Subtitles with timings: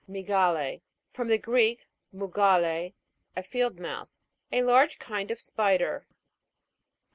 [0.07, 0.81] MY'GALE.
[1.13, 2.93] From the Greek, mugale,
[3.35, 4.23] a field mouse.
[4.51, 6.07] A large kind of spider.